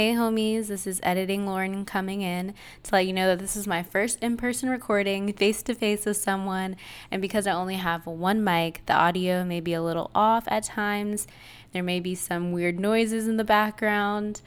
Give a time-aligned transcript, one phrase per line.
[0.00, 3.66] Hey homies, this is Editing Lauren coming in to let you know that this is
[3.66, 6.76] my first in person recording face to face with someone.
[7.10, 10.62] And because I only have one mic, the audio may be a little off at
[10.62, 11.26] times.
[11.72, 14.40] There may be some weird noises in the background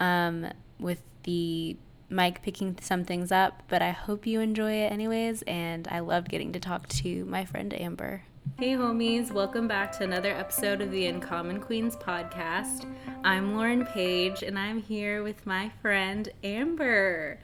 [0.00, 1.76] um, with the
[2.08, 5.42] mic picking some things up, but I hope you enjoy it anyways.
[5.42, 8.22] And I loved getting to talk to my friend Amber.
[8.52, 12.86] Hey, homies, welcome back to another episode of the Uncommon Queens podcast.
[13.24, 17.40] I'm Lauren Page, and I'm here with my friend Amber.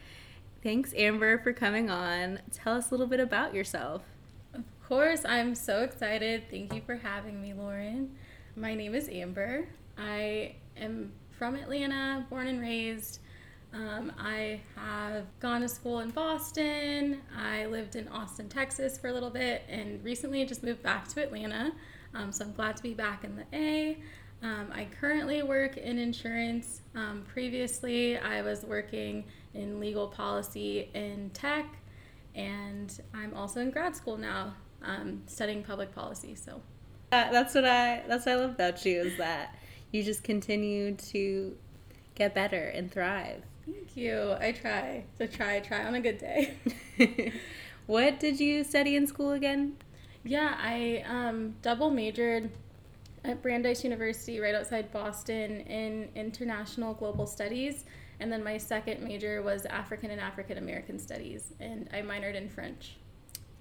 [0.62, 2.38] Thanks, Amber, for coming on.
[2.52, 4.02] Tell us a little bit about yourself.
[4.54, 6.44] Of course, I'm so excited.
[6.48, 8.14] Thank you for having me, Lauren.
[8.54, 9.66] My name is Amber.
[9.98, 13.18] I am from Atlanta, born and raised.
[13.72, 17.20] Um, I have gone to school in Boston.
[17.36, 21.22] I lived in Austin, Texas for a little bit, and recently just moved back to
[21.22, 21.72] Atlanta.
[22.14, 23.98] Um, so I'm glad to be back in the A.
[24.42, 26.80] Um, I currently work in insurance.
[26.94, 31.66] Um, previously, I was working in legal policy in tech,
[32.34, 36.34] and I'm also in grad school now, um, studying public policy.
[36.34, 36.60] So
[37.12, 39.56] uh, that's what I that's what I love about you is that
[39.92, 41.56] you just continue to
[42.14, 43.42] get better and thrive.
[43.66, 44.34] Thank you.
[44.40, 45.04] I try.
[45.18, 46.54] So try, try on a good day.
[47.86, 49.76] what did you study in school again?
[50.24, 52.50] Yeah, I um, double majored
[53.24, 57.84] at Brandeis University right outside Boston in international global studies.
[58.18, 61.54] And then my second major was African and African American studies.
[61.60, 62.96] And I minored in French.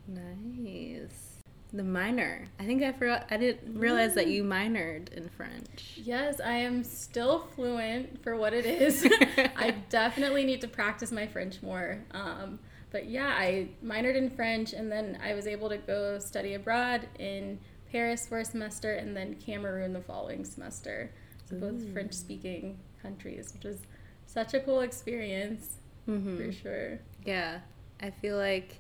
[0.08, 1.29] Nice.
[1.72, 2.48] The minor.
[2.60, 3.28] I think I forgot.
[3.30, 5.94] I didn't realize that you minored in French.
[5.98, 9.08] Yes, I am still fluent for what it is.
[9.56, 12.00] I definitely need to practice my French more.
[12.12, 12.58] Um,
[12.92, 17.08] but yeah, I minored in French and then I was able to go study abroad
[17.20, 17.60] in
[17.92, 21.12] Paris for a semester and then Cameroon the following semester.
[21.46, 21.60] So Ooh.
[21.60, 23.78] both French speaking countries, which was
[24.26, 26.36] such a cool experience mm-hmm.
[26.36, 27.00] for sure.
[27.26, 27.60] Yeah.
[28.02, 28.80] I feel like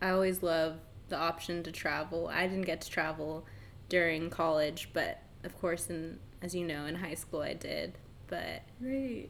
[0.00, 0.76] I always love
[1.08, 2.28] the option to travel.
[2.32, 3.46] I didn't get to travel
[3.88, 7.98] during college, but of course, in as you know, in high school I did.
[8.26, 9.28] But right,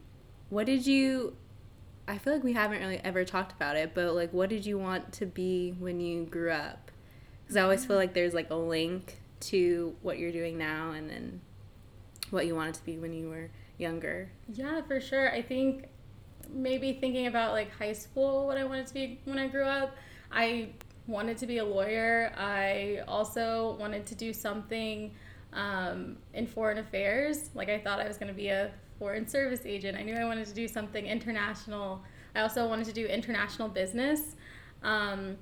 [0.49, 1.37] what did you?
[2.09, 4.79] I feel like we haven't really ever talked about it, but like, what did you
[4.79, 6.91] want to be when you grew up?
[7.43, 11.11] Because I always feel like there's like a link to what you're doing now, and
[11.11, 11.41] then
[12.31, 14.31] what you wanted to be when you were younger.
[14.53, 15.31] Yeah, for sure.
[15.31, 15.89] I think
[16.49, 19.97] maybe thinking about like high school, what I wanted to be when I grew up.
[20.33, 20.71] I
[21.07, 22.33] wanted to be a lawyer.
[22.37, 25.13] I also wanted to do something
[25.53, 27.51] um, in foreign affairs.
[27.55, 29.97] Like I thought I was going to be a foreign service agent.
[29.97, 32.03] I knew I wanted to do something international.
[32.35, 34.37] I also wanted to do international business.
[34.83, 35.37] Um,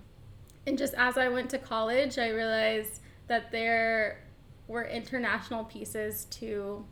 [0.67, 4.25] and just as I went to college, I realized that there
[4.69, 6.85] were international pieces to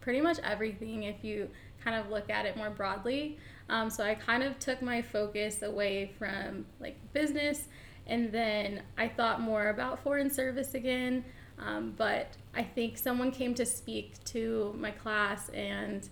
[0.00, 1.48] pretty much everything if you
[1.82, 3.38] kind of look at it more broadly.
[3.68, 7.68] Um, so I kind of took my focus away from like business
[8.06, 11.24] and then I thought more about foreign service again.
[11.58, 16.08] Um, but I think someone came to speak to my class and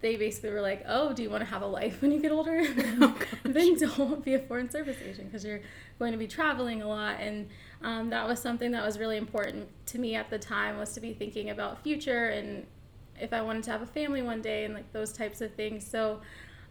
[0.00, 2.30] they basically were like, "Oh, do you want to have a life when you get
[2.30, 2.62] older?
[3.00, 5.60] oh, then don't be a foreign service agent because you're
[5.98, 7.48] going to be traveling a lot." And
[7.82, 11.00] um, that was something that was really important to me at the time was to
[11.00, 12.66] be thinking about future and
[13.20, 15.84] if I wanted to have a family one day and like those types of things.
[15.84, 16.20] So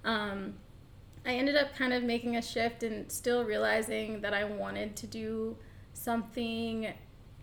[0.06, 0.54] um,
[1.28, 5.08] I ended up kind of making a shift and still realizing that I wanted to
[5.08, 5.58] do
[5.92, 6.88] something,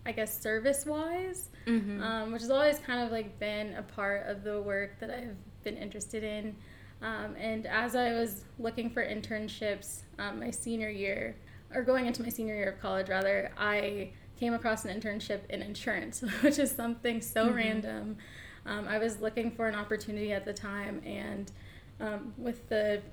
[0.07, 2.01] I guess, service wise, mm-hmm.
[2.01, 5.37] um, which has always kind of like been a part of the work that I've
[5.63, 6.55] been interested in.
[7.03, 11.35] Um, and as I was looking for internships um, my senior year,
[11.71, 14.09] or going into my senior year of college, rather, I
[14.39, 17.55] came across an internship in insurance, which is something so mm-hmm.
[17.55, 18.17] random.
[18.65, 21.51] Um, I was looking for an opportunity at the time, and
[21.99, 23.03] um, with the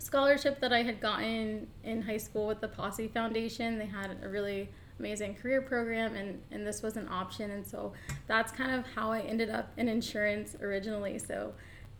[0.00, 3.78] scholarship that I had gotten in high school with the Posse Foundation.
[3.78, 7.50] They had a really amazing career program, and, and this was an option.
[7.50, 7.92] And so
[8.26, 11.18] that's kind of how I ended up in insurance originally.
[11.18, 11.52] So,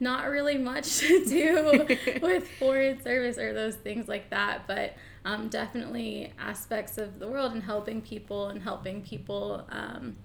[0.03, 1.87] not really much to do
[2.23, 4.95] with foreign service or those things like that, but
[5.27, 9.67] um, definitely aspects of the world and helping people and helping people.
[9.71, 10.17] Um,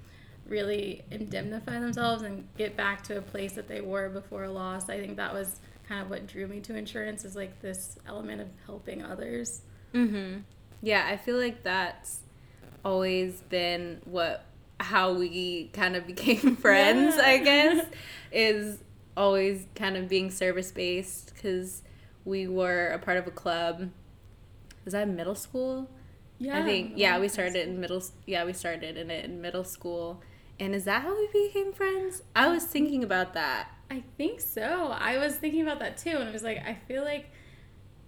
[0.48, 4.90] really indemnify themselves and get back to a place that they were before a loss.
[4.90, 8.42] I think that was kind of what drew me to insurance is like this element
[8.42, 9.62] of helping others.
[9.94, 10.44] Mhm.
[10.82, 12.20] Yeah, I feel like that's
[12.84, 14.46] always been what
[14.80, 17.26] how we kind of became friends, yeah.
[17.26, 17.86] I guess,
[18.32, 18.80] is
[19.16, 21.82] always kind of being service based cuz
[22.26, 23.90] we were a part of a club.
[24.84, 25.90] Was that middle school?
[26.38, 26.60] Yeah.
[26.60, 30.22] I think yeah, we started in middle yeah, we started in it in middle school.
[30.60, 32.24] And is that how we became friends?
[32.36, 34.92] I was thinking about that I think so.
[34.98, 37.30] I was thinking about that too, and I was like, I feel like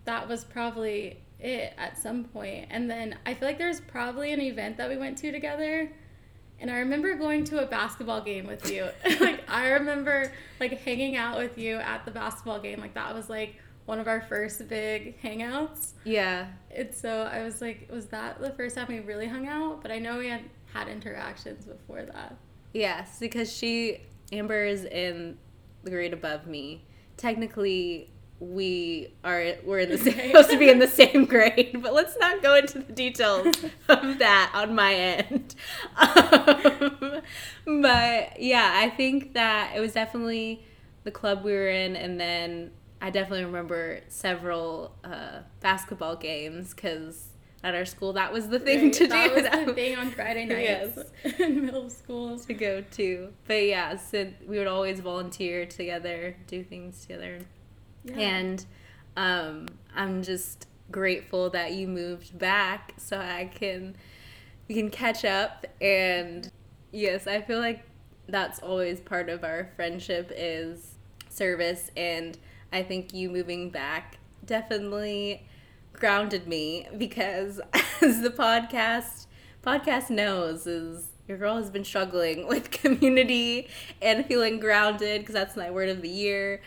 [0.05, 2.67] that was probably it at some point.
[2.69, 5.91] And then I feel like there's probably an event that we went to together.
[6.59, 8.87] And I remember going to a basketball game with you.
[9.19, 12.79] like I remember like hanging out with you at the basketball game.
[12.79, 15.91] Like that was like one of our first big hangouts.
[16.03, 16.47] Yeah.
[16.71, 19.81] It's so I was like, was that the first time we really hung out?
[19.81, 20.41] But I know we had
[20.73, 22.35] had interactions before that.
[22.73, 24.01] Yes, because she
[24.31, 25.37] Amber is in
[25.83, 26.83] the grade above me.
[27.17, 31.93] Technically, we are we're in the same, supposed to be in the same grade, but
[31.93, 33.47] let's not go into the details
[33.89, 35.55] of that on my end.
[37.67, 40.63] Um, but yeah, I think that it was definitely
[41.03, 42.71] the club we were in, and then
[43.01, 47.29] I definitely remember several uh, basketball games because
[47.63, 49.33] at our school that was the thing Right, to that do.
[49.35, 50.45] was the thing on Friday
[50.93, 50.99] nights
[51.39, 52.37] in middle school.
[52.39, 53.33] to go to.
[53.47, 57.39] But yeah, so we would always volunteer together, do things together.
[58.03, 58.15] Yeah.
[58.19, 58.65] And
[59.17, 59.65] um,
[59.95, 63.95] I'm just grateful that you moved back so I can
[64.69, 66.49] we can catch up and
[66.91, 67.83] yes, I feel like
[68.29, 70.95] that's always part of our friendship is
[71.29, 72.37] service and
[72.71, 75.47] I think you moving back definitely
[75.99, 77.59] grounded me because
[78.01, 79.27] as the podcast
[79.63, 83.67] podcast knows is your girl has been struggling with community
[84.01, 86.61] and feeling grounded because that's my word of the year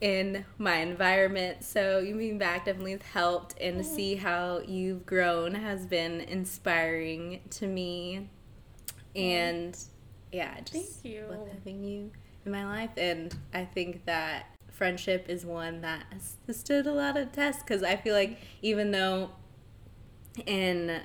[0.00, 1.64] in my environment.
[1.64, 6.20] So you being back definitely has helped, and to see how you've grown has been
[6.22, 8.28] inspiring to me.
[9.16, 9.76] And
[10.32, 11.24] yeah, just Thank you.
[11.30, 12.10] love having you
[12.44, 17.16] in my life, and I think that friendship is one that has stood a lot
[17.16, 19.30] of tests because I feel like even though
[20.46, 21.00] in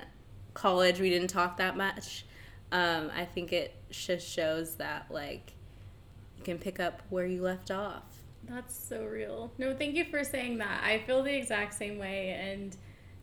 [0.54, 2.26] college we didn't talk that much,
[2.72, 5.54] um, I think it just shows that like
[6.36, 8.02] you can pick up where you left off.
[8.48, 9.52] That's so real.
[9.58, 10.82] No, thank you for saying that.
[10.82, 12.30] I feel the exact same way.
[12.30, 12.76] And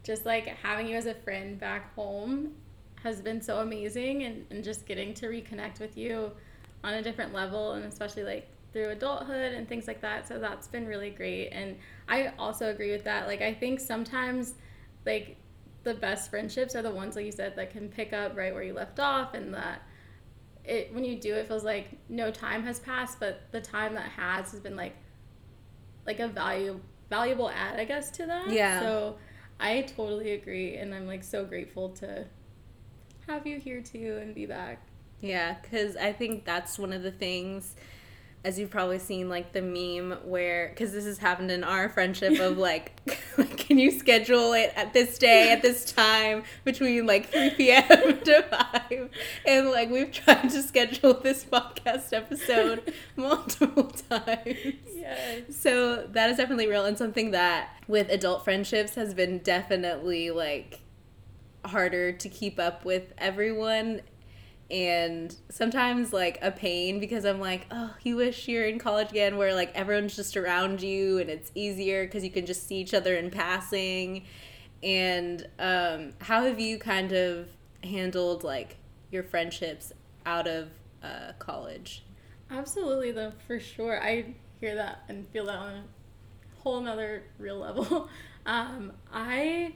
[0.04, 2.54] just like having you as a friend back home
[3.04, 4.24] has been so amazing.
[4.24, 6.32] And, and just getting to reconnect with you
[6.84, 10.27] on a different level, and especially like through adulthood and things like that.
[10.27, 11.50] So that's been really great.
[11.50, 11.77] And
[12.07, 13.25] I also agree with that.
[13.25, 14.53] Like, I think sometimes,
[15.03, 15.38] like,
[15.83, 18.62] the best friendships are the ones, like you said, that can pick up right where
[18.62, 19.81] you left off and that
[20.63, 24.09] it when you do it feels like no time has passed but the time that
[24.09, 24.94] has has been like
[26.06, 26.77] like a value
[27.09, 28.81] valuable add i guess to that Yeah.
[28.81, 29.15] so
[29.62, 32.25] i totally agree and i'm like so grateful to
[33.27, 34.81] have you here too and be back
[35.21, 37.75] Yeah, because I think that's one of the things,
[38.48, 42.40] as you've probably seen, like the meme where, because this has happened in our friendship
[42.40, 42.94] of like,
[43.38, 47.84] like, can you schedule it at this day, at this time, between like 3 p.m.
[48.24, 49.10] to 5?
[49.46, 54.76] And like, we've tried to schedule this podcast episode multiple times.
[54.96, 60.32] yes So that is definitely real and something that with adult friendships has been definitely
[60.32, 60.80] like
[61.66, 64.00] harder to keep up with everyone
[64.69, 69.38] and sometimes like a pain because I'm like, oh, you wish you're in college again
[69.38, 72.94] where like everyone's just around you and it's easier because you can just see each
[72.94, 74.25] other in passing.
[74.84, 77.48] And um, how have you kind of
[77.84, 78.78] handled like
[79.10, 79.94] your friendships
[80.25, 80.70] out of
[81.02, 82.04] uh, college?
[82.52, 84.02] Absolutely, though, for sure.
[84.02, 85.84] I hear that and feel that on a
[86.62, 88.10] whole nother real level.
[88.48, 89.74] Um, I,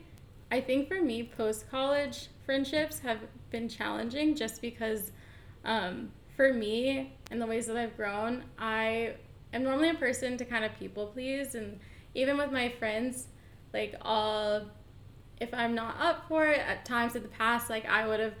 [0.50, 3.18] I think for me, post college friendships have
[3.50, 5.12] been challenging just because,
[5.64, 9.14] um, for me and the ways that I've grown, I
[9.52, 11.78] am normally a person to kind of people please, and
[12.14, 13.26] even with my friends,
[13.72, 14.68] like I'll,
[15.40, 18.34] if I'm not up for it, at times in the past, like I would have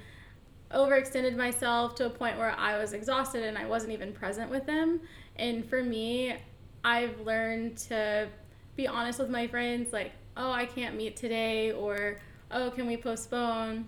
[0.72, 4.66] overextended myself to a point where I was exhausted and I wasn't even present with
[4.66, 5.00] them.
[5.36, 6.36] And for me,
[6.84, 8.28] I've learned to
[8.76, 12.20] be honest with my friends like, oh, I can't meet today, or
[12.52, 13.86] oh, can we postpone?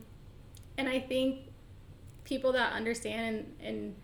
[0.78, 1.40] And I think
[2.24, 3.94] people that understand and, and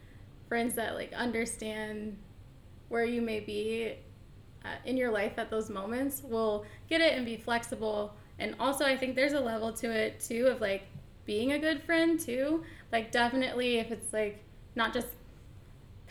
[0.48, 2.16] friends that like understand
[2.88, 3.94] where you may be
[4.64, 8.14] uh, in your life at those moments will get it and be flexible.
[8.38, 10.82] And also, I think there's a level to it too of like
[11.24, 12.64] being a good friend too.
[12.92, 14.42] Like, definitely, if it's like
[14.74, 15.08] not just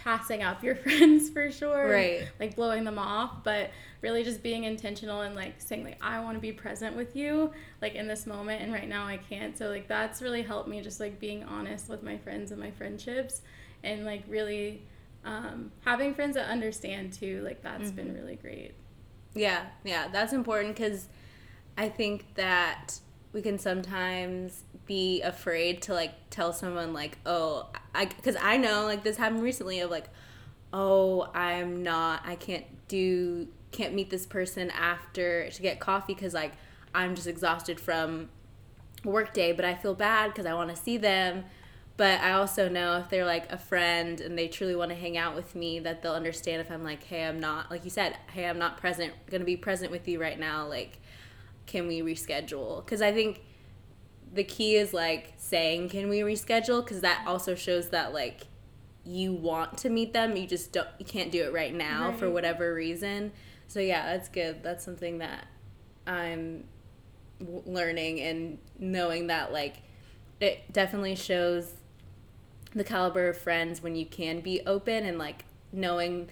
[0.04, 2.28] passing up your friends for sure, Right.
[2.40, 6.36] Like blowing them off, but really just being intentional and like saying like I want
[6.36, 7.52] to be present with you,
[7.82, 9.58] like in this moment, and right now I can't.
[9.58, 12.72] So like that's really helped me just like being honest with my friends and my
[12.72, 13.42] friendships,
[13.84, 14.82] and like really
[15.26, 17.42] um, having friends that understand too.
[17.44, 18.74] Like that's been really great.
[19.36, 21.08] Yeah, yeah, that's important because
[21.78, 23.00] I think that
[23.32, 28.86] we can sometimes be afraid to like tell someone like, oh, I because I know
[28.86, 30.10] like this happened recently of like,
[30.74, 36.34] oh, I'm not, I can't do, can't meet this person after to get coffee because
[36.34, 36.54] like
[36.94, 38.30] I'm just exhausted from
[39.04, 41.46] work day, but I feel bad because I want to see them.
[41.98, 45.18] But I also know if they're like a friend and they truly want to hang
[45.18, 48.16] out with me, that they'll understand if I'm like, hey, I'm not, like you said,
[48.32, 50.66] hey, I'm not present, gonna be present with you right now.
[50.66, 51.02] Like,
[51.70, 52.84] can we reschedule?
[52.84, 53.42] Because I think
[54.34, 56.84] the key is like saying, can we reschedule?
[56.84, 58.42] Because that also shows that like
[59.06, 62.20] you want to meet them, you just don't, you can't do it right now right.
[62.20, 63.32] for whatever reason.
[63.68, 64.64] So yeah, that's good.
[64.64, 65.48] That's something that
[66.06, 66.66] I'm
[67.40, 69.78] learning and knowing that like
[70.42, 71.74] it definitely shows
[72.74, 76.30] the caliber of friends when you can be open and like knowing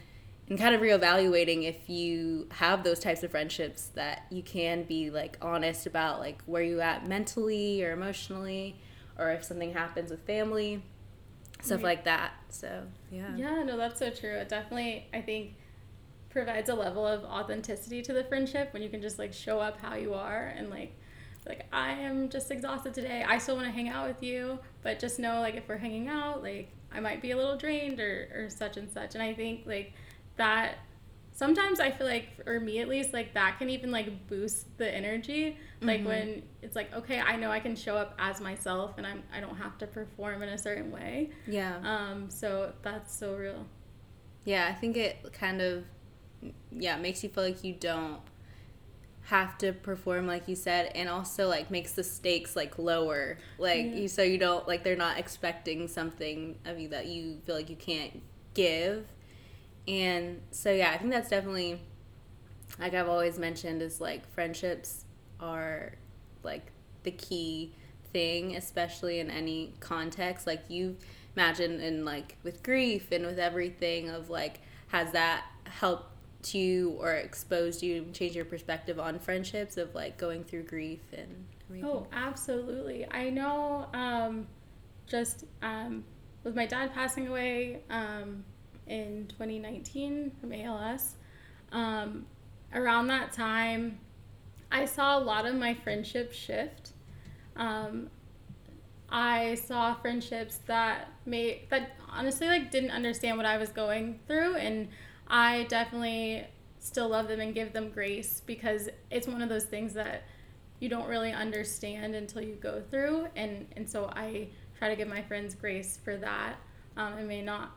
[0.50, 5.10] and kind of reevaluating if you have those types of friendships that you can be
[5.10, 8.80] like honest about like where you at mentally or emotionally
[9.18, 10.82] or if something happens with family
[11.62, 11.84] stuff right.
[11.84, 15.56] like that so yeah yeah no that's so true it definitely i think
[16.30, 19.82] provides a level of authenticity to the friendship when you can just like show up
[19.82, 20.94] how you are and like
[21.48, 23.24] like I am just exhausted today.
[23.26, 26.10] I still want to hang out with you, but just know like if we're hanging
[26.10, 29.16] out, like I might be a little drained or or such and such.
[29.16, 29.94] And I think like
[30.38, 30.76] that
[31.38, 34.94] sometimes I feel like or me at least like that can even like boost the
[34.94, 35.58] energy.
[35.82, 36.08] Like mm-hmm.
[36.08, 39.40] when it's like okay, I know I can show up as myself and I'm I
[39.40, 41.30] don't have to perform in a certain way.
[41.46, 41.78] Yeah.
[41.84, 43.66] Um so that's so real.
[44.46, 45.84] Yeah, I think it kind of
[46.72, 48.20] yeah, makes you feel like you don't
[49.26, 53.84] have to perform like you said and also like makes the stakes like lower like
[53.84, 53.96] yeah.
[53.96, 57.70] you so you don't like they're not expecting something of you that you feel like
[57.70, 58.22] you can't
[58.54, 59.06] give
[59.88, 61.80] and so yeah i think that's definitely
[62.80, 65.06] like i've always mentioned is like friendships
[65.40, 65.94] are
[66.44, 66.72] like
[67.04, 67.74] the key
[68.12, 70.96] thing especially in any context like you
[71.36, 76.18] imagine in like with grief and with everything of like has that helped
[76.54, 81.46] you or exposed you change your perspective on friendships of like going through grief and
[81.70, 81.90] everything?
[81.90, 83.06] Oh, absolutely.
[83.12, 84.48] I know um,
[85.08, 86.04] just um,
[86.44, 88.44] with my dad passing away um,
[88.88, 91.16] in 2019 from ALS,
[91.72, 92.26] um,
[92.74, 94.00] around that time,
[94.72, 96.92] I saw a lot of my friendships shift.
[97.56, 98.10] Um,
[99.10, 104.56] I saw friendships that made that honestly like didn't understand what I was going through
[104.56, 104.90] and
[105.28, 106.46] I definitely
[106.80, 110.24] still love them and give them grace because it's one of those things that
[110.80, 115.08] you don't really understand until you go through and and so I try to give
[115.08, 116.56] my friends grace for that
[116.98, 117.77] um, and may not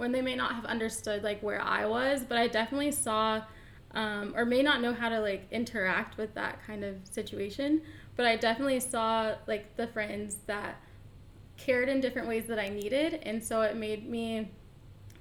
[0.00, 3.42] when they may not have understood like where I was but I definitely saw
[3.92, 7.82] um, or may not know how to like interact with that kind of situation
[8.16, 10.80] but I definitely saw like the friends that
[11.56, 14.50] cared in different ways that I needed and so it made me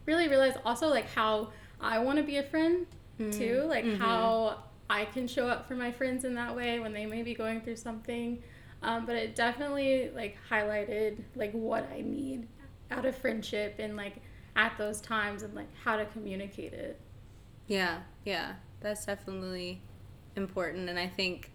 [0.05, 2.87] really realize also like how I want to be a friend
[3.19, 3.31] mm-hmm.
[3.31, 4.01] too, like mm-hmm.
[4.01, 7.33] how I can show up for my friends in that way when they may be
[7.33, 8.41] going through something.
[8.81, 12.47] Um, but it definitely like highlighted like what I need
[12.91, 14.21] out of friendship and like
[14.59, 16.99] at those times and like how to communicate it.
[17.67, 19.81] Yeah, yeah, that's definitely
[20.35, 21.51] important, and I think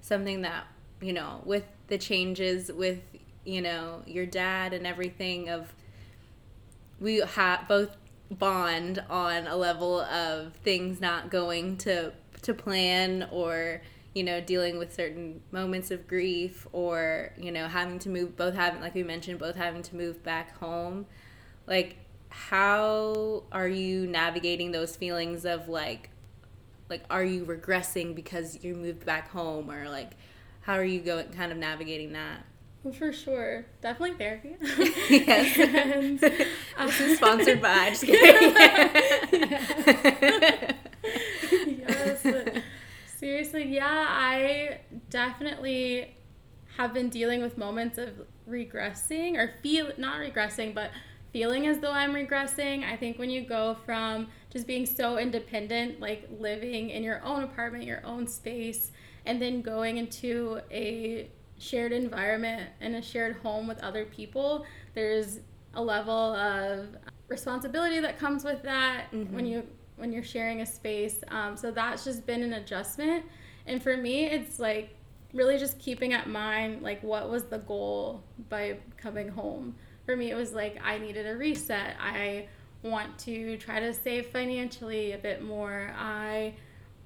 [0.00, 0.66] something that
[1.00, 3.00] you know with the changes with
[3.44, 5.72] you know your dad and everything of
[6.98, 7.96] we have both
[8.30, 13.80] bond on a level of things not going to to plan or
[14.14, 18.54] you know dealing with certain moments of grief or you know having to move both
[18.54, 21.06] having like we mentioned both having to move back home
[21.66, 21.96] like
[22.30, 26.10] how are you navigating those feelings of like
[26.88, 30.12] like are you regressing because you moved back home or like
[30.62, 32.44] how are you going kind of navigating that
[32.82, 33.66] well, for sure.
[33.82, 34.56] Definitely therapy.
[35.10, 35.58] yes.
[35.58, 37.90] and, uh, this is sponsored by.
[37.90, 38.56] Just kidding.
[41.86, 42.26] yes.
[43.18, 46.16] Seriously, yeah, I definitely
[46.78, 48.08] have been dealing with moments of
[48.48, 50.90] regressing or feel not regressing, but
[51.32, 52.84] feeling as though I'm regressing.
[52.84, 57.44] I think when you go from just being so independent, like living in your own
[57.44, 58.92] apartment, your own space,
[59.26, 65.40] and then going into a shared environment and a shared home with other people, there's
[65.74, 66.88] a level of
[67.28, 69.34] responsibility that comes with that mm-hmm.
[69.34, 69.62] when you
[69.96, 71.22] when you're sharing a space.
[71.28, 73.24] Um, so that's just been an adjustment.
[73.66, 74.96] And for me, it's like
[75.34, 79.76] really just keeping at mind like what was the goal by coming home.
[80.10, 81.94] For me, it was like I needed a reset.
[82.00, 82.48] I
[82.82, 85.94] want to try to save financially a bit more.
[85.96, 86.54] I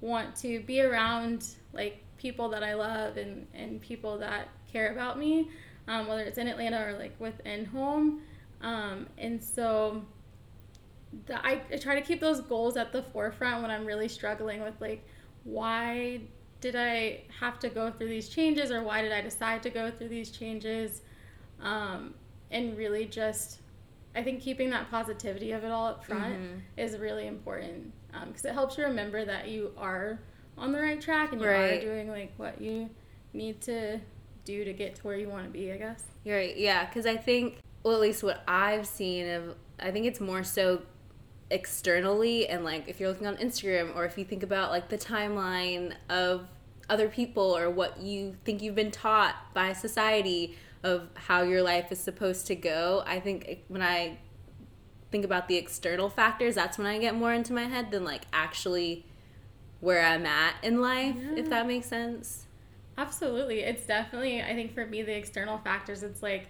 [0.01, 1.45] want to be around
[1.75, 5.51] like people that I love and, and people that care about me,
[5.87, 8.23] um, whether it's in Atlanta or like within home.
[8.63, 10.03] Um, and so
[11.27, 14.63] the, I, I try to keep those goals at the forefront when I'm really struggling
[14.63, 15.07] with like
[15.45, 16.23] why
[16.63, 19.91] did I have to go through these changes or why did I decide to go
[19.91, 21.03] through these changes
[21.61, 22.15] um,
[22.55, 23.59] and really just
[24.15, 26.59] I think keeping that positivity of it all up front mm-hmm.
[26.77, 30.21] is really important because um, it helps you remember that you are
[30.57, 31.79] on the right track and you right.
[31.79, 32.89] are doing like what you
[33.33, 34.01] need to
[34.45, 35.73] do to get to where you want to be.
[35.73, 36.05] I guess.
[36.23, 36.57] You're right.
[36.57, 40.45] Yeah, because I think well, at least what I've seen of, I think it's more
[40.45, 40.83] so
[41.51, 44.97] externally and like if you're looking on Instagram or if you think about like the
[44.97, 46.47] timeline of
[46.89, 51.91] other people or what you think you've been taught by society of how your life
[51.91, 53.03] is supposed to go.
[53.07, 54.19] I think when I
[55.11, 58.23] think about the external factors, that's when I get more into my head than like
[58.33, 59.07] actually
[59.81, 61.37] where I'm at in life, yeah.
[61.37, 62.47] if that makes sense.
[62.97, 63.61] Absolutely.
[63.61, 66.49] It's definitely, I think for me, the external factors, it's like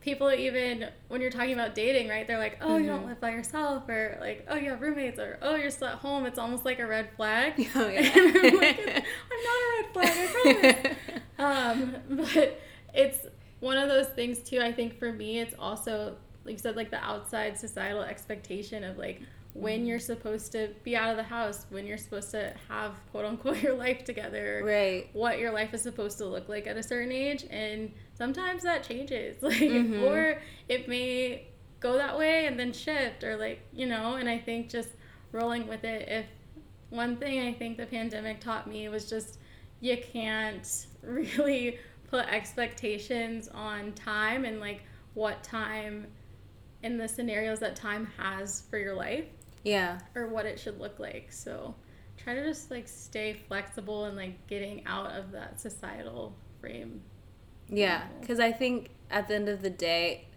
[0.00, 2.26] people even, when you're talking about dating, right?
[2.26, 2.84] They're like, oh, mm-hmm.
[2.84, 3.08] you don't mm-hmm.
[3.08, 6.26] live by yourself, or like, oh, you have roommates, or oh, you're still at home.
[6.26, 7.54] It's almost like a red flag.
[7.74, 8.10] Oh, yeah.
[8.14, 10.96] I'm, like, I'm not a red flag, I promise.
[11.38, 12.60] um, but
[12.94, 13.26] it's,
[13.60, 16.90] one of those things too i think for me it's also like you said like
[16.90, 19.22] the outside societal expectation of like
[19.52, 19.86] when mm-hmm.
[19.88, 23.60] you're supposed to be out of the house when you're supposed to have quote unquote
[23.62, 27.12] your life together right what your life is supposed to look like at a certain
[27.12, 30.04] age and sometimes that changes like mm-hmm.
[30.04, 31.46] or it may
[31.80, 34.90] go that way and then shift or like you know and i think just
[35.32, 36.26] rolling with it if
[36.90, 39.38] one thing i think the pandemic taught me was just
[39.80, 44.82] you can't really put expectations on time and like
[45.14, 46.06] what time
[46.82, 49.26] in the scenarios that time has for your life.
[49.64, 49.98] Yeah.
[50.14, 51.32] Or what it should look like.
[51.32, 51.74] So
[52.16, 57.00] try to just like stay flexible and like getting out of that societal frame.
[57.68, 60.28] Yeah, because I think at the end of the day,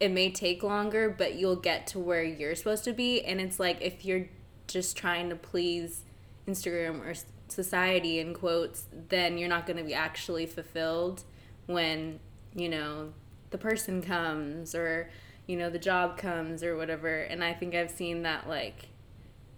[0.00, 3.22] it may take longer, but you'll get to where you're supposed to be.
[3.22, 4.28] And it's like if you're
[4.66, 6.04] just trying to please
[6.46, 7.14] Instagram or
[7.48, 11.24] society in quotes, then you're not going to be actually fulfilled
[11.66, 12.20] when,
[12.54, 13.12] you know,
[13.50, 15.10] the person comes or,
[15.46, 17.20] you know, the job comes or whatever.
[17.20, 18.88] And I think I've seen that like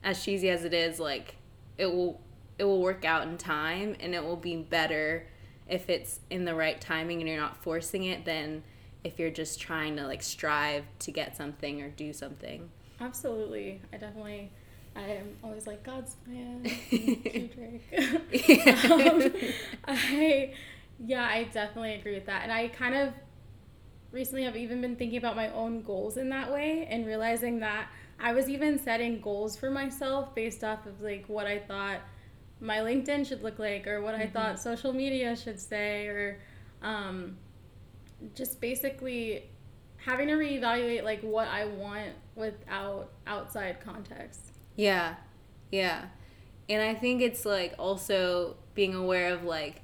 [0.02, 1.36] as cheesy as it is, like
[1.78, 2.20] it will
[2.58, 5.26] it will work out in time and it will be better
[5.66, 8.62] if it's in the right timing and you're not forcing it than
[9.02, 12.68] if you're just trying to like strive to get something or do something.
[13.00, 13.80] Absolutely.
[13.92, 14.50] I definitely
[14.96, 16.62] I am always like God's plan.
[16.90, 17.86] Drake.
[18.90, 19.32] um,
[19.86, 20.54] I
[21.04, 23.14] yeah, I definitely agree with that, and I kind of
[24.12, 27.88] recently have even been thinking about my own goals in that way and realizing that
[28.18, 32.00] I was even setting goals for myself based off of like what I thought
[32.60, 34.24] my LinkedIn should look like or what mm-hmm.
[34.24, 36.40] I thought social media should say or
[36.82, 37.36] um,
[38.34, 39.44] just basically
[39.96, 44.49] having to reevaluate like what I want without outside context.
[44.80, 45.16] Yeah.
[45.70, 46.06] Yeah.
[46.70, 49.82] And I think it's like also being aware of like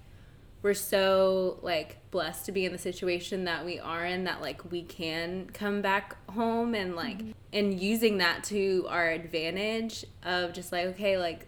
[0.63, 4.71] we're so like blessed to be in the situation that we are in that like
[4.71, 7.33] we can come back home and like mm-hmm.
[7.53, 11.47] and using that to our advantage of just like okay like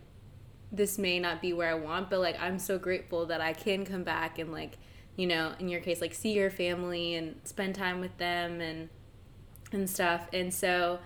[0.70, 3.87] this may not be where I want but like I'm so grateful that I can
[3.87, 4.76] come back and like
[5.16, 8.90] you know in your case like see your family and spend time with them and
[9.72, 10.98] and stuff and so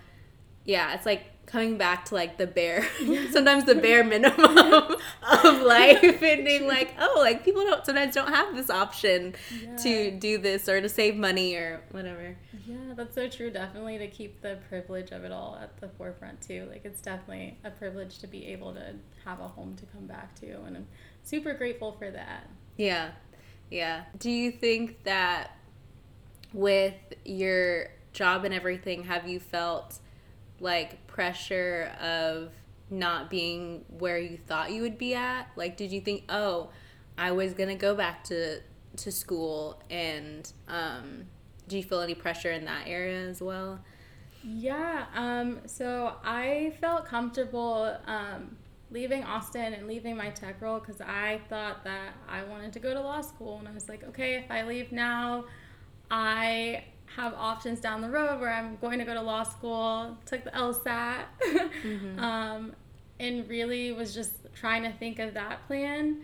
[0.65, 2.87] yeah it's like coming back to like the bare
[3.31, 4.57] sometimes the bare minimum
[5.43, 9.75] of life and being like oh like people don't sometimes don't have this option yeah.
[9.75, 12.35] to do this or to save money or whatever.
[12.65, 13.49] Yeah that's so true.
[13.49, 16.67] Definitely to keep the privilege of it all at the forefront too.
[16.69, 20.33] Like it's definitely a privilege to be able to have a home to come back
[20.41, 20.87] to and i'm
[21.23, 22.49] super grateful for that.
[22.77, 23.11] Yeah.
[23.69, 24.03] Yeah.
[24.17, 25.57] Do you think that
[26.53, 29.99] with your job and everything have you felt
[30.63, 32.49] like pressure of
[32.89, 35.47] not being where you thought you would be at?
[35.55, 36.69] Like, did you think, oh,
[37.17, 38.61] I was gonna go back to
[38.95, 41.25] to school, and um,
[41.67, 43.79] do you feel any pressure in that area as well?
[44.43, 45.05] Yeah.
[45.15, 48.57] Um, so I felt comfortable um,
[48.91, 52.93] leaving Austin and leaving my tech role because I thought that I wanted to go
[52.93, 55.45] to law school, and I was like, okay, if I leave now,
[56.09, 56.83] I
[57.15, 60.51] have options down the road where I'm going to go to law school, took the
[60.51, 62.19] LSAT, mm-hmm.
[62.23, 62.73] um,
[63.19, 66.21] and really was just trying to think of that plan.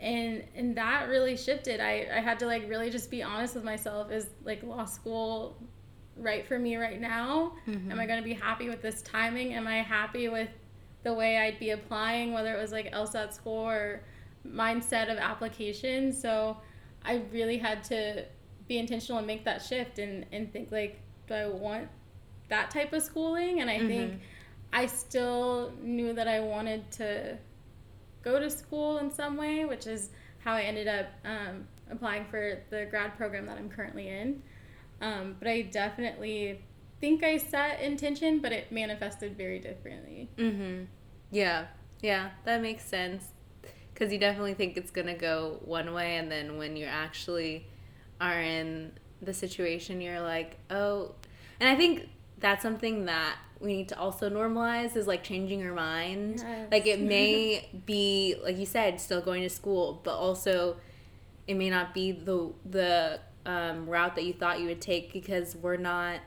[0.00, 1.80] And and that really shifted.
[1.80, 4.12] I, I had to like really just be honest with myself.
[4.12, 5.56] Is like law school
[6.16, 7.54] right for me right now?
[7.66, 7.90] Mm-hmm.
[7.90, 9.54] Am I going to be happy with this timing?
[9.54, 10.50] Am I happy with
[11.02, 14.02] the way I'd be applying, whether it was like LSAT score or
[14.46, 16.12] mindset of application?
[16.12, 16.56] So
[17.04, 18.24] I really had to
[18.68, 21.88] be intentional and make that shift and, and think like do i want
[22.48, 23.88] that type of schooling and i mm-hmm.
[23.88, 24.20] think
[24.72, 27.38] I still knew that I wanted to
[28.22, 32.58] go to school in some way, which is how I ended up um, applying for
[32.70, 34.42] the grad program that I'm currently in.
[35.00, 36.60] Um, but I definitely
[37.00, 40.28] think I set intention, but it manifested very differently.
[40.36, 40.84] Mm-hmm.
[41.30, 41.66] Yeah,
[42.02, 43.24] yeah, that makes sense.
[43.94, 47.66] Because you definitely think it's gonna go one way, and then when you're actually
[48.20, 51.14] are in the situation, you're like, oh.
[51.60, 55.74] And I think that's something that we need to also normalize is like changing your
[55.74, 56.36] mind.
[56.38, 56.68] Yes.
[56.70, 60.76] Like it may be, like you said, still going to school, but also
[61.46, 65.56] it may not be the the um, route that you thought you would take because
[65.56, 66.20] we're not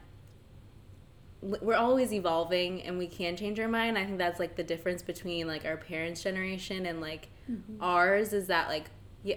[1.42, 3.98] we're always evolving and we can change our mind.
[3.98, 7.84] I think that's like the difference between like our parents' generation and like Mm-hmm.
[7.84, 8.86] ours is that like
[9.24, 9.36] yeah,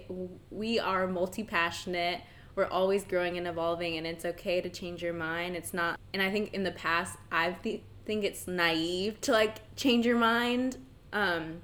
[0.50, 2.20] we are multi-passionate.
[2.54, 5.56] We're always growing and evolving and it's okay to change your mind.
[5.56, 9.74] It's not and I think in the past I th- think it's naive to like
[9.76, 10.76] change your mind
[11.12, 11.62] um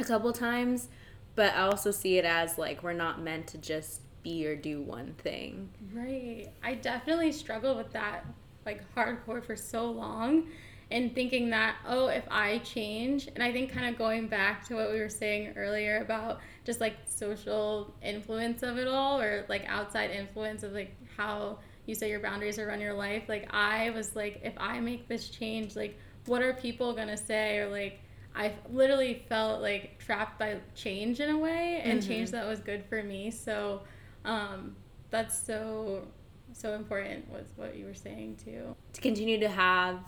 [0.00, 0.88] a couple times,
[1.34, 4.80] but I also see it as like we're not meant to just be or do
[4.82, 5.70] one thing.
[5.92, 6.48] Right.
[6.62, 8.24] I definitely struggled with that
[8.64, 10.48] like hardcore for so long
[10.90, 14.74] and thinking that, oh, if I change, and I think kind of going back to
[14.74, 19.64] what we were saying earlier about just like social influence of it all or like
[19.68, 23.22] outside influence of like how you set your boundaries or run your life.
[23.26, 27.56] Like I was like, if I make this change, like what are people gonna say
[27.56, 28.00] or like
[28.36, 32.06] I literally felt like trapped by change in a way and Mhm.
[32.06, 33.30] change that was good for me.
[33.30, 33.80] So
[34.26, 34.76] um,
[35.08, 36.06] that's so
[36.52, 38.76] so important was what you were saying too.
[38.92, 40.00] to continue to have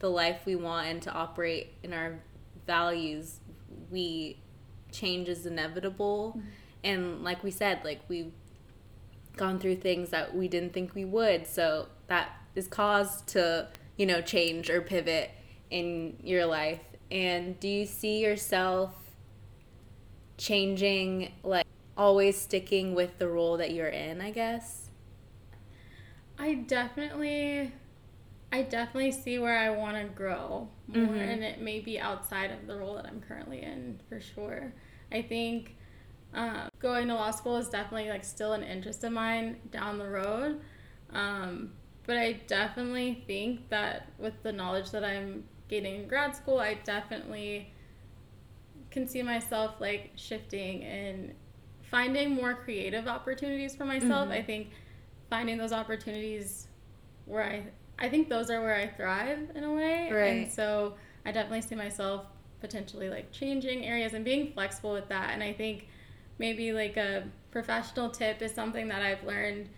[0.00, 2.20] the life we want and to operate in our
[2.66, 3.40] values
[3.90, 4.36] we
[4.92, 6.40] change is inevitable
[6.84, 8.32] and like we said like we've
[9.36, 14.04] gone through things that we didn't think we would so that is cause to you
[14.06, 15.30] know change or pivot
[15.70, 18.94] in your life and do you see yourself
[20.38, 24.78] changing like always sticking with the role that you're in i guess
[26.38, 27.70] I definitely
[28.50, 31.32] I definitely see where I want to grow more Mhm.
[31.34, 34.74] and it may be outside of the role that I'm currently in for sure.
[35.12, 35.76] I think
[36.34, 40.08] um, going to law school is definitely like still an interest of mine down the
[40.08, 40.60] road.
[41.12, 41.72] Um,
[42.06, 46.74] but I definitely think that with the knowledge that I'm gaining in grad school, I
[46.74, 47.72] definitely
[48.90, 51.34] can see myself like shifting and
[51.82, 54.28] finding more creative opportunities for myself.
[54.28, 54.32] Mhm.
[54.32, 54.70] I think
[55.30, 56.68] finding those opportunities
[57.26, 57.64] where I
[57.98, 60.10] I think those are where I thrive in a way.
[60.10, 60.26] Right.
[60.28, 60.94] And so
[61.24, 62.26] I definitely see myself
[62.62, 65.30] potentially like changing areas and being flexible with that.
[65.34, 65.88] And I think
[66.38, 69.68] maybe like a professional tip is something that I've learned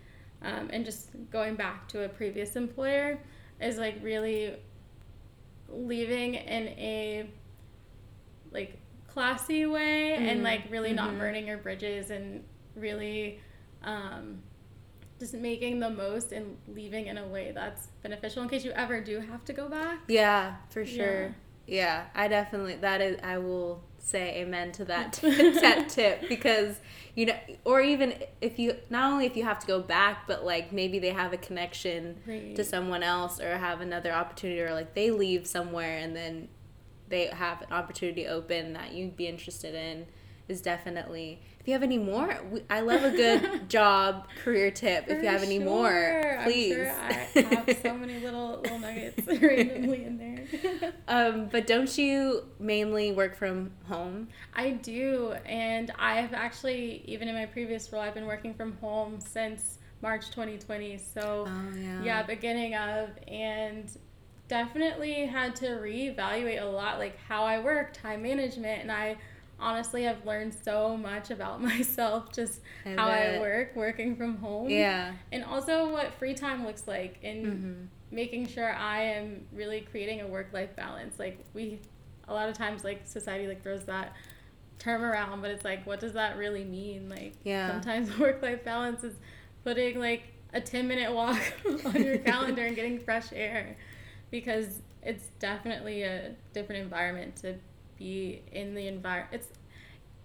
[0.41, 3.19] um, and just going back to a previous employer
[3.59, 4.55] is like really
[5.69, 7.29] leaving in a
[8.51, 10.43] like classy way and Mhm.
[10.43, 11.19] like really not Mhm.
[11.19, 12.43] burning your bridges and
[12.75, 13.39] really
[13.83, 14.41] um,
[15.19, 18.99] just making the most and leaving in a way that's beneficial in case you ever
[19.01, 19.99] do have to go back.
[20.07, 21.23] Yeah, for sure.
[21.27, 21.31] Yeah,
[22.15, 26.79] I definitely that is I will say amen to that t- that tip because
[27.15, 30.45] you know or even if you not only if you have to go back but
[30.45, 32.55] like maybe they have a connection Right.
[32.55, 36.49] to someone else or have another opportunity or like they leave somewhere and then
[37.09, 40.05] they have an opportunity open that you'd be interested in
[40.47, 45.05] is definitely if you have any more we, i love a good job career tip
[45.07, 45.65] if you have any sure.
[45.65, 50.93] more please sure I have so many little little nuggets randomly in there.
[51.07, 57.35] um, but don't you mainly work from home I do, and I've actually even in
[57.35, 60.97] my previous role, I've been working from home since March 2020.
[60.97, 63.89] So oh yeah yeah, beginning of, and
[64.47, 69.17] definitely had to reevaluate a lot, like how I work, time management, and I
[69.59, 74.69] honestly i've learned so much about myself just I how I work working from home
[74.69, 77.87] yeah and also what free time looks like and Mhm.
[78.11, 81.19] making sure I am really creating a work life balance.
[81.19, 81.79] Like we
[82.27, 84.13] a lot of times like society like throws that
[84.79, 87.09] term around, but it's like what does that really mean?
[87.09, 87.67] Like Yeah.
[87.67, 89.15] sometimes work life balance is
[89.63, 91.41] putting like a 10 minute walk
[91.85, 93.75] on your calendar and getting fresh air
[94.31, 97.55] because it's definitely a different environment to
[97.97, 99.41] be in the environment.
[99.41, 99.49] It's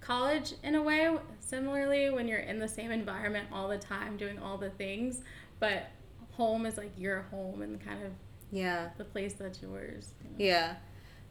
[0.01, 4.39] college in a way similarly when you're in the same environment all the time doing
[4.39, 5.21] all the things
[5.59, 5.91] but
[6.33, 8.13] home is like your home and kind of
[8.51, 8.89] yeah.
[8.97, 10.37] the place that's yours you know?
[10.39, 10.75] yeah.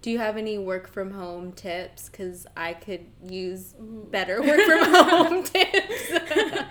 [0.01, 2.07] Do you have any work from home tips?
[2.07, 6.11] Because i could use better work from home tips.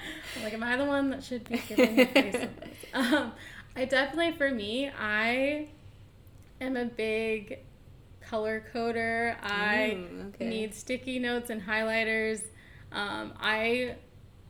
[0.42, 2.46] Like am i the one that should be giving advice
[2.94, 3.33] um,
[3.74, 5.68] i definitely for me i
[6.61, 7.59] am a big
[8.28, 9.36] color coder.
[9.42, 10.48] I mm, okay.
[10.48, 12.42] need sticky notes and highlighters.
[12.92, 13.96] Um, I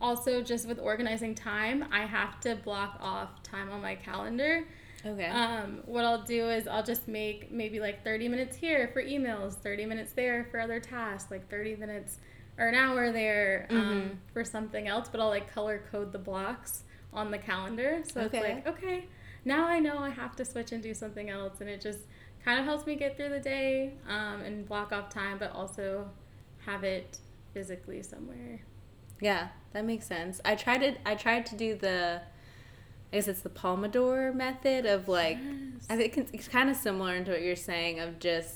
[0.01, 4.65] also just with organizing time, I have to block off time on my calendar.
[5.05, 5.27] Okay.
[5.27, 9.53] Um, what I'll do is I'll just make maybe like 30 minutes here for emails,
[9.53, 12.19] 30 minutes there for other tasks, like 30 minutes
[12.57, 14.07] or an hour there um, mm-hmm.
[14.33, 18.03] for something else, but I'll like color code the blocks on the calendar.
[18.11, 18.37] So okay.
[18.37, 19.05] it's like, okay,
[19.45, 21.61] now I know I have to switch and do something else.
[21.61, 21.99] And it just
[22.43, 26.09] kind of helps me get through the day um, and block off time, but also
[26.65, 27.19] have it
[27.53, 28.61] physically somewhere.
[29.21, 30.39] Yeah, that makes sense.
[30.45, 30.99] I tried it.
[31.05, 32.21] I tried to do the
[33.11, 35.85] I guess it's the Pomodoro method of like, yes.
[35.89, 38.55] I think it's, it's kind of similar to what you're saying of just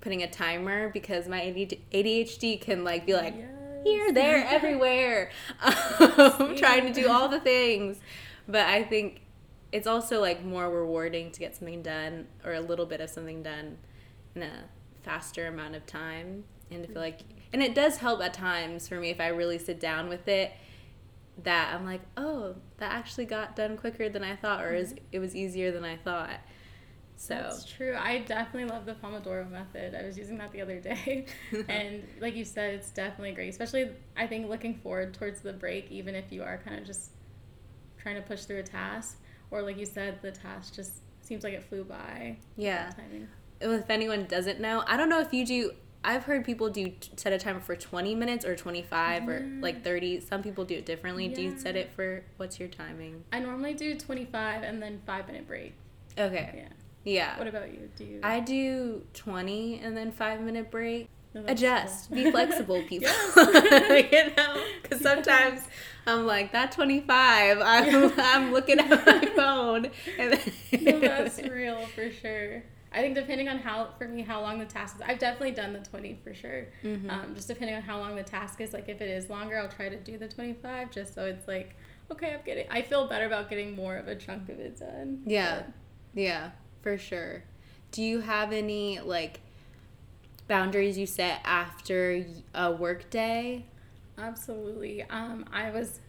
[0.00, 3.48] putting a timer because my ADHD can like be like yes.
[3.82, 7.98] here, there, everywhere, um, trying to do all the things.
[8.46, 9.22] But I think
[9.74, 13.42] it's also like more rewarding to get something done or a little bit of something
[13.42, 13.76] done
[14.36, 14.64] in a
[15.02, 17.20] faster amount of time and to feel like
[17.52, 20.52] and it does help at times for me if I really sit down with it
[21.42, 24.82] that I'm like, oh, that actually got done quicker than I thought, or mm-hmm.
[24.82, 26.38] is it was easier than I thought.
[27.16, 27.96] So that's true.
[27.98, 29.94] I definitely love the Pomodoro method.
[29.94, 31.26] I was using that the other day,
[31.68, 33.48] and like you said, it's definitely great.
[33.48, 37.10] Especially, I think looking forward towards the break, even if you are kind of just
[37.98, 39.18] trying to push through a task,
[39.50, 42.36] or like you said, the task just seems like it flew by.
[42.56, 42.92] Yeah.
[43.60, 45.72] If anyone doesn't know, I don't know if you do.
[46.06, 49.30] I've heard people do set a timer for 20 minutes or 25 yeah.
[49.30, 49.62] or mm.
[49.62, 50.20] like 30.
[50.20, 51.28] Some people do it differently.
[51.28, 51.34] Yeah.
[51.34, 53.24] Do you set it for what's your timing?
[53.32, 55.72] I normally do 25 and then 5 minute break.
[56.18, 56.52] Okay.
[56.56, 56.68] Yeah.
[57.04, 57.38] Yeah.
[57.38, 57.88] What about you?
[57.96, 61.08] Do you I do 20 and then 5 minute break.
[61.36, 62.08] Oh, Adjust.
[62.08, 62.24] Cool.
[62.24, 63.08] Be flexible, people.
[63.36, 65.62] you know, cuz sometimes
[66.06, 67.58] I'm like that 25.
[67.60, 68.12] I'm.
[68.18, 70.38] I'm looking at my phone and
[70.82, 72.62] no, that's real for sure.
[72.92, 75.72] I think depending on how for me how long the task is, I've definitely done
[75.72, 76.68] the twenty for sure.
[76.84, 77.10] Mm-hmm.
[77.10, 78.72] Um, just depending on how long the task is.
[78.72, 81.48] Like if it is longer, I'll try to do the twenty five just so it's
[81.48, 81.74] like
[82.12, 82.66] okay, I'm getting.
[82.70, 85.22] I feel better about getting more of a chunk of it done.
[85.26, 86.22] Yeah, but.
[86.22, 86.50] yeah,
[86.82, 87.42] for sure.
[87.90, 89.40] Do you have any like
[90.48, 93.66] boundaries you set after a work day?
[94.18, 95.02] Absolutely.
[95.04, 96.00] Um, I was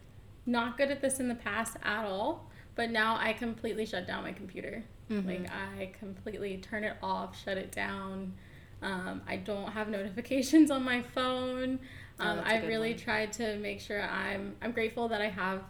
[0.44, 4.22] not good at this in the past at all, but now I completely shut down
[4.22, 4.84] my computer.
[5.10, 5.28] Mm-hmm.
[5.28, 8.34] Like I completely turn it off, shut it down.
[8.82, 11.78] Um, I don't have notifications on my phone.
[12.20, 12.98] Oh, um, oh, I really one.
[12.98, 15.62] tried to make sure I'm I'm grateful that I have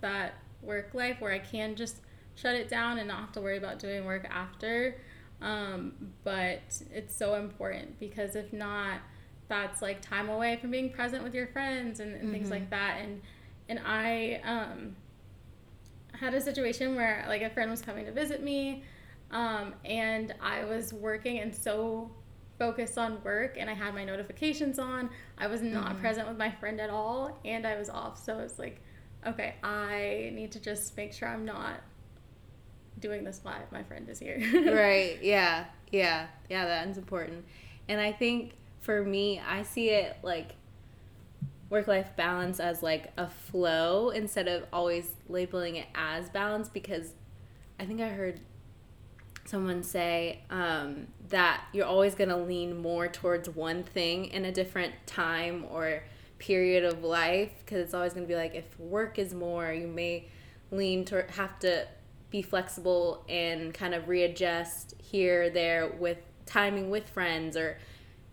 [0.00, 1.96] that work life where I can just
[2.34, 4.96] shut it down and not have to worry about doing work after.
[5.44, 5.92] Um,
[6.24, 9.00] but it's so important because if not,
[9.46, 12.32] that's like time away from being present with your friends and, and mm-hmm.
[12.32, 13.00] things like that.
[13.02, 13.20] And
[13.68, 14.96] and I um,
[16.12, 18.84] had a situation where like a friend was coming to visit me
[19.30, 22.10] um, and I was working and so
[22.58, 25.10] focused on work and I had my notifications on.
[25.36, 26.00] I was not mm-hmm.
[26.00, 28.22] present with my friend at all and I was off.
[28.22, 28.80] So it's like,
[29.26, 31.80] okay, I need to just make sure I'm not
[32.98, 33.70] doing this live.
[33.72, 34.38] My friend is here.
[34.54, 35.18] right.
[35.22, 35.64] Yeah.
[35.90, 36.26] Yeah.
[36.48, 37.44] Yeah, that's important.
[37.88, 40.54] And I think for me, I see it like
[41.70, 47.12] work life balance as like a flow instead of always labeling it as balance because
[47.80, 48.40] I think I heard
[49.44, 54.52] someone say um, that you're always going to lean more towards one thing in a
[54.52, 56.02] different time or
[56.38, 59.86] period of life because it's always going to be like if work is more you
[59.86, 60.28] may
[60.70, 61.86] lean to have to
[62.34, 67.78] be flexible and kind of readjust here there with timing with friends or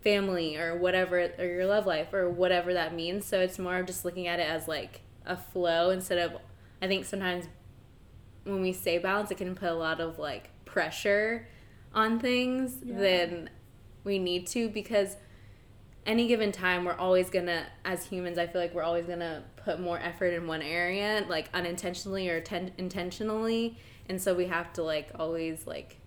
[0.03, 3.85] family or whatever or your love life or whatever that means so it's more of
[3.85, 6.35] just looking at it as like a flow instead of
[6.81, 7.47] i think sometimes
[8.43, 11.47] when we say balance it can put a lot of like pressure
[11.93, 12.97] on things yeah.
[12.97, 13.51] than
[14.03, 15.15] we need to because
[16.07, 19.79] any given time we're always gonna as humans i feel like we're always gonna put
[19.79, 23.77] more effort in one area like unintentionally or ten- intentionally
[24.09, 25.97] and so we have to like always like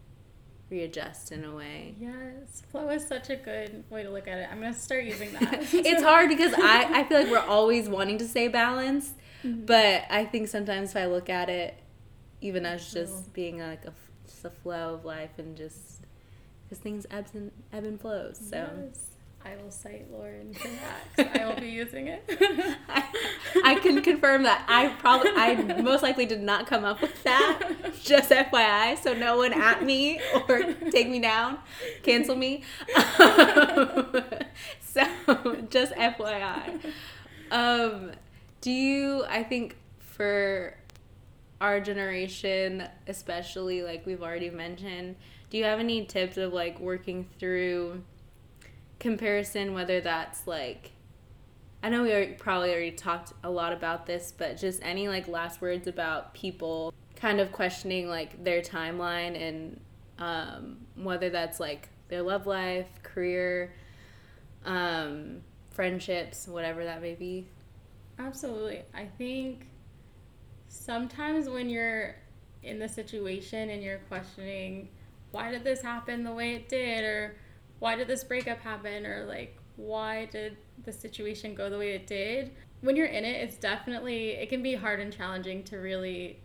[0.71, 1.95] readjust in a way.
[1.99, 4.49] Yes, flow is such a good way to look at it.
[4.51, 5.63] I'm gonna start using that.
[5.73, 9.65] it's hard because I I feel like we're always wanting to stay balanced, mm-hmm.
[9.65, 11.75] but I think sometimes if I look at it,
[12.41, 13.93] even as just being like a
[14.27, 16.03] just a flow of life and just
[16.65, 18.41] because things ebbs and ebb and flows.
[18.51, 18.69] So.
[18.87, 19.13] Yes.
[19.45, 20.69] I will cite Lauren for
[21.17, 21.41] that.
[21.41, 22.25] I will be using it.
[22.89, 23.05] I,
[23.63, 27.61] I, can confirm that I probably, I most likely did not come up with that.
[28.03, 31.59] Just FYI, so no one at me or take me down,
[32.03, 32.65] cancel me.
[34.81, 35.05] so
[35.69, 36.81] just FYI.
[37.51, 38.13] Um,
[38.63, 39.25] do you?
[39.29, 40.75] I think for
[41.61, 45.17] our generation, especially like we've already mentioned,
[45.51, 48.03] do you have any tips of like working through
[48.99, 50.93] comparison, whether that's like
[51.85, 55.29] I know we already, probably already talked a lot about this, but just any like
[55.29, 59.81] last words about people kind of questioning like their timeline and
[60.19, 63.75] um, whether that's like their love life, career,
[64.65, 67.47] um, friendships, whatever that may be.
[68.19, 68.81] Absolutely.
[68.95, 69.67] I think
[70.69, 72.17] sometimes when you're
[72.63, 74.89] in the situation and you're questioning
[75.33, 77.37] why did this happen the way it did or
[77.79, 82.07] why did this breakup happen or like why did the situation go the way it
[82.07, 86.41] did when you're in it it's definitely it can be hard and challenging to really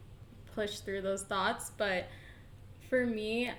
[0.55, 2.07] push through those thoughts but
[2.89, 3.51] for me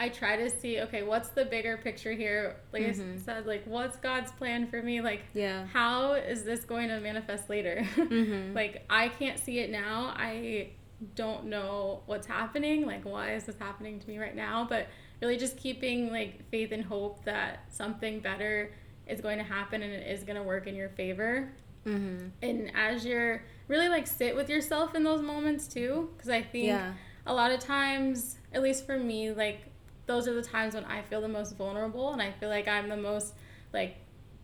[0.00, 2.60] I try to see, okay, what's the bigger picture here?
[2.72, 3.14] Like mm-hmm.
[3.14, 5.00] I said, like what's God's plan for me?
[5.00, 7.84] Like, yeah, how is this going to manifest later?
[7.98, 8.54] Mm-hmm.
[8.54, 10.14] like I can't see it now.
[10.16, 10.70] I
[11.14, 12.86] don't know what's happening.
[12.86, 14.66] Like, why is this happening to me right now?
[14.68, 14.88] But
[15.20, 18.72] really, just keeping like faith and hope that something better
[19.06, 21.50] is going to happen and it is going to work in your favor.
[21.86, 22.28] Mm-hmm.
[22.42, 26.66] And as you're really like sit with yourself in those moments too, because I think
[26.66, 26.92] yeah.
[27.26, 29.60] a lot of times, at least for me, like
[30.06, 32.88] those are the times when I feel the most vulnerable and I feel like I'm
[32.88, 33.34] the most
[33.72, 33.96] like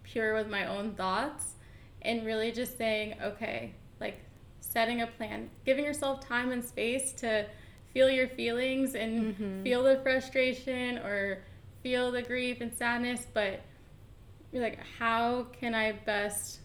[0.03, 1.55] pure with my own thoughts
[2.03, 4.21] and really just saying, okay, like
[4.61, 7.47] setting a plan, giving yourself time and space to
[7.95, 9.63] feel your feelings and mm-hmm.
[9.63, 11.43] feel the frustration or
[11.83, 13.63] feel the grief and sadness, but
[14.53, 16.61] you're like, how can I best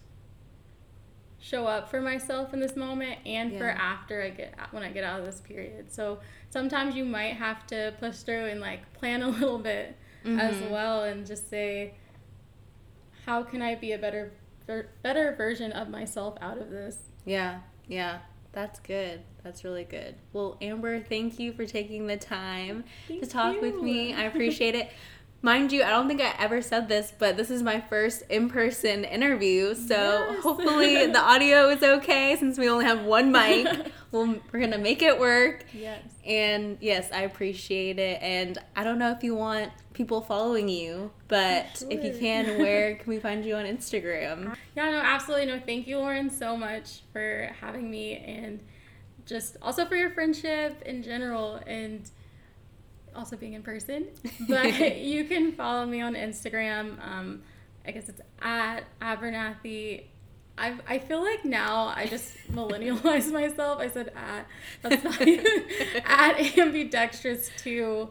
[1.40, 3.58] show up for myself in this moment and yeah.
[3.58, 5.92] for after I get when I get out of this period.
[5.92, 10.38] So sometimes you might have to push through and like plan a little bit mm-hmm.
[10.38, 11.94] as well and just say
[13.26, 14.32] how can I be a better
[15.02, 16.98] better version of myself out of this?
[17.24, 17.60] Yeah.
[17.88, 18.18] Yeah.
[18.52, 19.20] That's good.
[19.44, 20.16] That's really good.
[20.32, 23.60] Well, Amber, thank you for taking the time thank to talk you.
[23.60, 24.12] with me.
[24.12, 24.90] I appreciate it.
[25.42, 28.50] Mind you, I don't think I ever said this, but this is my first in
[28.50, 29.74] person interview.
[29.74, 30.42] So yes.
[30.42, 33.66] hopefully the audio is okay since we only have one mic.
[34.12, 35.64] we'll, we're going to make it work.
[35.72, 36.02] Yes.
[36.24, 38.20] And yes, I appreciate it.
[38.22, 41.88] And I don't know if you want people following you, but sure.
[41.90, 44.56] if you can, where can we find you on Instagram?
[44.76, 45.46] Yeah, no, absolutely.
[45.46, 48.60] No, thank you, Lauren, so much for having me and
[49.26, 51.60] just also for your friendship in general.
[51.66, 52.10] And
[53.14, 54.06] also being in person.
[54.48, 56.98] But you can follow me on Instagram.
[57.06, 57.42] Um,
[57.86, 60.04] I guess it's at Abernathy.
[60.60, 63.80] I I feel like now I just millennialized myself.
[63.80, 64.46] I said at.
[64.82, 65.20] That's not
[66.04, 68.10] at ambidextrous too.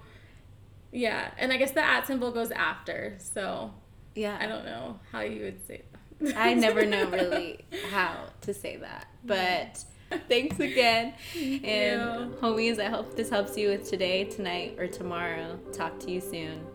[0.92, 3.16] Yeah, and I guess the at symbol goes after.
[3.20, 3.72] So
[4.16, 5.84] yeah, I don't know how you would say
[6.20, 6.36] that.
[6.36, 9.84] I never know really how to say that, but.
[10.28, 11.14] Thanks again.
[11.36, 12.38] Thank and you.
[12.42, 15.60] homies, I hope this helps you with today, tonight, or tomorrow.
[15.72, 16.66] Talk to you soon.